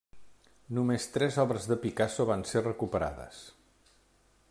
Només 0.77 1.05
tres 1.17 1.37
obres 1.45 1.69
de 1.73 1.79
Picasso 1.85 2.27
van 2.31 2.47
ser 2.53 2.67
recuperades. 2.69 3.47